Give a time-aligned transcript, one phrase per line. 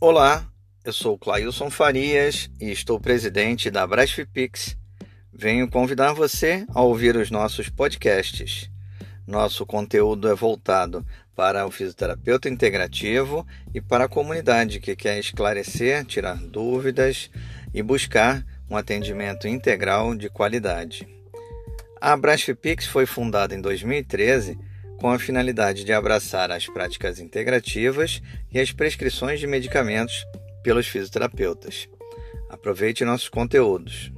[0.00, 0.46] Olá,
[0.84, 4.76] eu sou Clailson Farias e estou presidente da Brasfipix.
[5.32, 8.70] Venho convidar você a ouvir os nossos podcasts.
[9.26, 13.44] Nosso conteúdo é voltado para o fisioterapeuta integrativo
[13.74, 17.28] e para a comunidade que quer esclarecer, tirar dúvidas
[17.74, 21.08] e buscar um atendimento integral de qualidade.
[22.00, 24.56] A Brasfipix foi fundada em 2013
[24.98, 28.20] com a finalidade de abraçar as práticas integrativas
[28.52, 30.26] e as prescrições de medicamentos
[30.62, 31.88] pelos fisioterapeutas.
[32.50, 34.12] Aproveite nossos conteúdos.